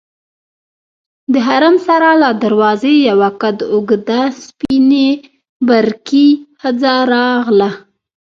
د 1.33 1.35
حرم 1.47 1.75
سرا 1.85 2.11
له 2.23 2.29
دروازې 2.43 2.93
یوه 3.09 3.29
قد 3.41 3.57
اوږده 3.73 4.21
سپینې 4.43 5.07
برقعې 5.67 6.27
ښځه 6.61 6.93
راغله. 7.13 7.69